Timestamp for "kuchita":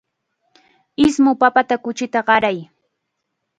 1.83-2.19